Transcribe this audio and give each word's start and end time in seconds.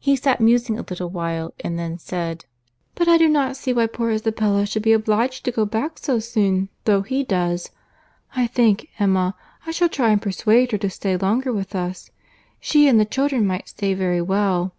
He 0.00 0.16
sat 0.16 0.40
musing 0.40 0.76
a 0.76 0.80
little 0.82 1.08
while, 1.08 1.54
and 1.60 1.78
then 1.78 1.96
said, 1.96 2.46
"But 2.96 3.06
I 3.06 3.16
do 3.16 3.28
not 3.28 3.56
see 3.56 3.72
why 3.72 3.86
poor 3.86 4.10
Isabella 4.10 4.66
should 4.66 4.82
be 4.82 4.92
obliged 4.92 5.44
to 5.44 5.52
go 5.52 5.64
back 5.64 5.98
so 5.98 6.18
soon, 6.18 6.68
though 6.82 7.02
he 7.02 7.22
does. 7.22 7.70
I 8.34 8.48
think, 8.48 8.88
Emma, 8.98 9.36
I 9.64 9.70
shall 9.70 9.88
try 9.88 10.10
and 10.10 10.20
persuade 10.20 10.72
her 10.72 10.78
to 10.78 10.90
stay 10.90 11.16
longer 11.16 11.52
with 11.52 11.76
us. 11.76 12.10
She 12.58 12.88
and 12.88 12.98
the 12.98 13.04
children 13.04 13.46
might 13.46 13.68
stay 13.68 13.94
very 13.94 14.20
well." 14.20 14.74